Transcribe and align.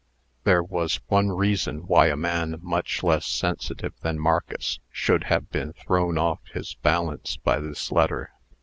There 0.45 0.63
was 0.63 0.99
one 1.09 1.29
reason 1.29 1.81
why 1.85 2.07
a 2.07 2.17
man 2.17 2.55
much 2.63 3.03
less 3.03 3.23
sensitive 3.27 3.93
than 4.01 4.17
Marcus 4.17 4.79
should 4.91 5.25
have 5.25 5.51
been 5.51 5.73
thrown 5.73 6.17
off 6.17 6.39
his 6.55 6.73
balance 6.81 7.37
by 7.37 7.59
this 7.59 7.91
letter. 7.91 8.31